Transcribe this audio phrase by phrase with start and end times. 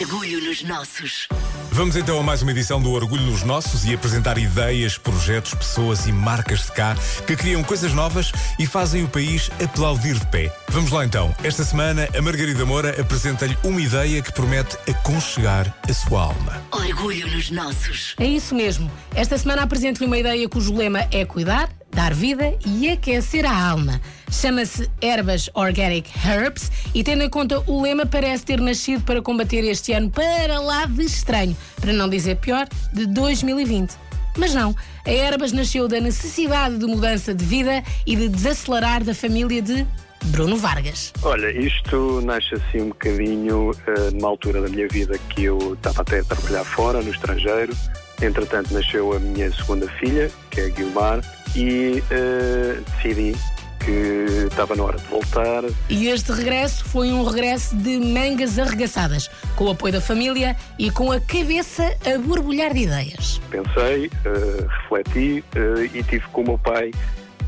[0.00, 1.26] Orgulho nos nossos.
[1.72, 6.06] Vamos então a mais uma edição do Orgulho nos Nossos e apresentar ideias, projetos, pessoas
[6.06, 8.30] e marcas de cá que criam coisas novas
[8.60, 10.56] e fazem o país aplaudir de pé.
[10.68, 11.34] Vamos lá então.
[11.42, 16.62] Esta semana, a Margarida Moura apresenta-lhe uma ideia que promete aconchegar a sua alma.
[16.70, 18.14] Orgulho nos nossos.
[18.20, 18.88] É isso mesmo.
[19.16, 21.68] Esta semana apresento-lhe uma ideia cujo lema é cuidar,
[21.98, 24.00] dar vida e aquecer a alma.
[24.30, 29.64] Chama-se Ervas Organic Herbs e, tendo em conta o lema, parece ter nascido para combater
[29.64, 33.96] este ano para lá de estranho, para não dizer pior, de 2020.
[34.36, 39.12] Mas não, a Herbas nasceu da necessidade de mudança de vida e de desacelerar da
[39.12, 39.84] família de
[40.26, 41.12] Bruno Vargas.
[41.22, 46.02] Olha, isto nasce assim um bocadinho uh, numa altura da minha vida que eu estava
[46.02, 47.74] até a trabalhar fora, no estrangeiro.
[48.22, 51.20] Entretanto, nasceu a minha segunda filha, que é a Guilmar,
[51.58, 53.36] e uh, decidi
[53.84, 55.64] que estava na hora de voltar.
[55.88, 60.90] E este regresso foi um regresso de mangas arregaçadas, com o apoio da família e
[60.90, 63.40] com a cabeça a borbulhar de ideias.
[63.50, 66.92] Pensei, uh, refleti uh, e tive com o meu pai,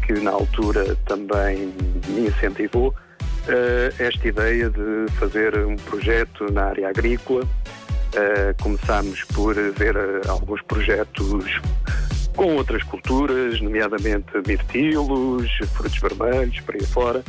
[0.04, 1.72] que na altura também
[2.08, 2.94] me incentivou,
[3.98, 7.42] esta ideia de fazer um projeto na área agrícola.
[8.62, 9.96] começámos por ver
[10.28, 11.60] alguns projetos
[12.36, 17.22] com outras culturas, nomeadamente mirtilos, frutos vermelhos, por aí fora,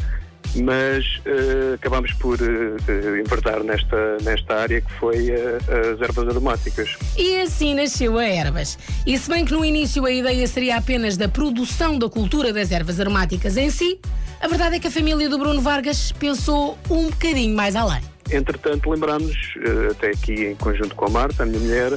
[0.56, 6.98] mas uh, acabámos por uh, enverdar nesta, nesta área que foi uh, as ervas aromáticas.
[7.18, 8.78] E assim nasceu a Ervas.
[9.06, 12.72] E se bem que no início a ideia seria apenas da produção da cultura das
[12.72, 14.00] ervas aromáticas em si,
[14.42, 18.02] a verdade é que a família do Bruno Vargas pensou um bocadinho mais além.
[18.32, 19.36] Entretanto, lembramos,
[19.92, 21.92] até aqui em conjunto com a Marta, a minha mulher,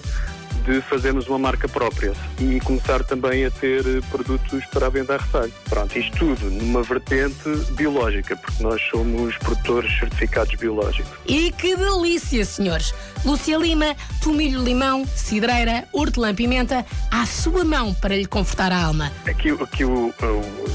[0.64, 5.18] de fazermos uma marca própria e começar também a ter produtos para a venda a
[5.18, 5.52] retalho.
[5.68, 11.12] Pronto, isto tudo numa vertente biológica, porque nós somos produtores certificados biológicos.
[11.26, 12.94] E que delícia, senhores!
[13.24, 19.10] Lúcia Lima, tomilho limão, cidreira, hortelã-pimenta, à sua mão para lhe confortar a alma.
[19.26, 20.12] Aqui, aqui o,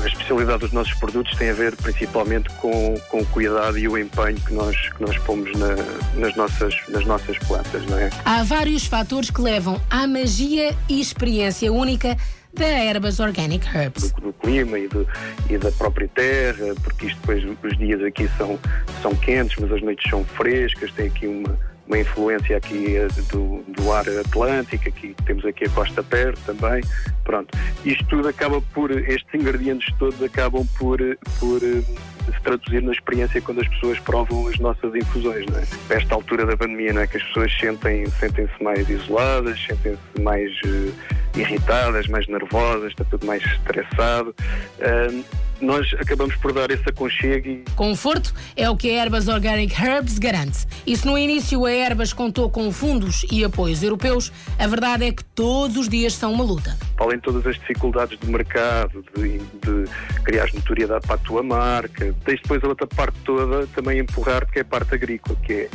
[0.04, 3.98] a especialidade dos nossos produtos tem a ver principalmente com, com o cuidado e o
[3.98, 5.76] empenho que nós, que nós pomos na,
[6.16, 8.10] nas, nossas, nas nossas plantas, não é?
[8.26, 12.18] Há vários fatores que levam à magia e experiência única
[12.54, 14.12] da Herbas Organic Herbs.
[14.14, 15.08] Do, do clima e, do,
[15.50, 18.60] e, da própria terra, porque isto depois os dias aqui são,
[19.02, 21.58] são quentes, mas as noites são frescas, tem aqui uma,
[21.90, 26.84] uma influência aqui eh, do, do ar Atlântico, aqui temos aqui a costa perto também.
[27.24, 27.50] Pronto,
[27.84, 31.00] isto tudo acaba por, estes ingredientes todos acabam por,
[31.40, 31.82] por eh,
[32.32, 35.46] se traduzir na experiência quando as pessoas provam as nossas infusões.
[35.48, 35.64] Não é?
[35.90, 37.08] Esta altura da pandemia, não é?
[37.08, 40.52] que as pessoas sentem, sentem-se mais isoladas, sentem-se mais
[41.36, 44.36] irritadas, mais nervosas, está tudo mais estressado.
[45.62, 47.48] Nós acabamos por dar esse aconchego.
[47.48, 47.64] E...
[47.76, 50.66] Conforto é o que a Herbas Organic Herbs garante.
[50.86, 55.12] E se no início a Herbas contou com fundos e apoios europeus, a verdade é
[55.12, 56.78] que todos os dias são uma luta.
[56.98, 59.92] Além de todas as dificuldades do mercado, de, de
[60.24, 64.60] criar notoriedade para a tua marca, tens depois a outra parte toda também empurrar, que
[64.60, 65.70] é a parte agrícola, que é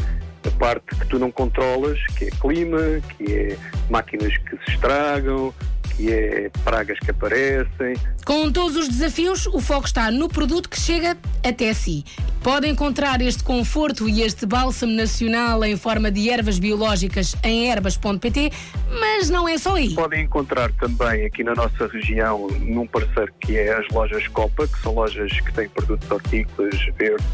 [0.46, 2.78] a parte que tu não controlas, que é clima,
[3.16, 3.56] que é
[3.88, 5.54] máquinas que se estragam,
[5.96, 7.94] que é pragas que aparecem.
[8.24, 11.16] Com todos os desafios, o foco está no produto que chega
[11.46, 12.04] até si.
[12.42, 18.52] Pode encontrar este conforto e este bálsamo nacional em forma de ervas biológicas em ervas.pt,
[19.00, 19.94] mas não é só aí.
[19.94, 24.78] Podem encontrar também aqui na nossa região, num parceiro que é as lojas Copa, que
[24.80, 27.26] são lojas que têm produtos hortícolas, verdes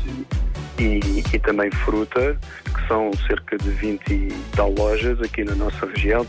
[0.81, 5.87] e, e, também fruta, que são cerca de 20 e tal lojas aqui na nossa
[5.87, 6.27] região.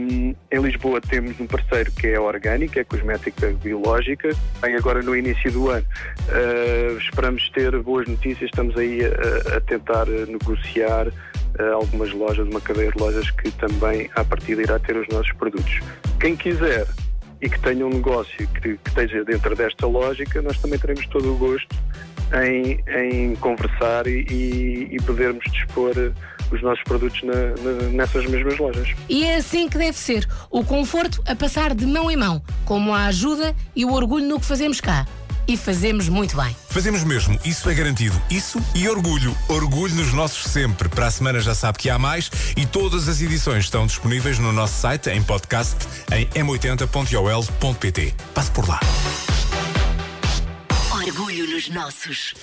[0.00, 4.30] Um, em Lisboa temos um parceiro que é orgânico, é cosmética biológica,
[4.62, 5.86] vem agora no início do ano.
[6.28, 12.60] Uh, esperamos ter boas notícias, estamos aí a, a tentar negociar uh, algumas lojas, uma
[12.60, 15.80] cadeia de lojas que também, à partida, irá ter os nossos produtos.
[16.18, 16.86] Quem quiser
[17.42, 21.32] e que tenha um negócio que, que esteja dentro desta lógica, nós também teremos todo
[21.32, 21.74] o gosto
[22.44, 25.92] em, em conversar e, e podermos dispor
[26.50, 28.88] os nossos produtos na, na, nessas mesmas lojas.
[29.08, 32.92] E é assim que deve ser: o conforto a passar de mão em mão, como
[32.92, 35.06] a ajuda e o orgulho no que fazemos cá.
[35.48, 36.54] E fazemos muito bem.
[36.68, 38.20] Fazemos mesmo, isso é garantido.
[38.30, 39.34] Isso e orgulho.
[39.48, 40.88] Orgulho nos nossos sempre.
[40.88, 44.52] Para a semana já sabe que há mais e todas as edições estão disponíveis no
[44.52, 45.76] nosso site em podcast
[46.12, 48.14] em m80.ol.pt.
[48.32, 48.78] Passe por lá.
[51.06, 52.34] Orgulho nos nossos.